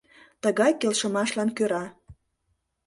Тыгай 0.43 0.71
келшымашлан 0.81 1.49
кӧра 1.57 1.83